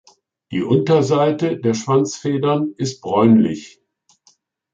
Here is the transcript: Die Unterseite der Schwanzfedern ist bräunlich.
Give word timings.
Die 0.51 0.63
Unterseite 0.63 1.57
der 1.57 1.75
Schwanzfedern 1.75 2.73
ist 2.75 3.01
bräunlich. 3.01 3.83